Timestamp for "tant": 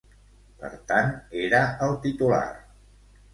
0.91-1.11